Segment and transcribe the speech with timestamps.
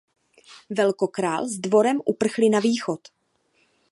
[0.69, 2.99] Velkokrál s dvorem uprchli na východ.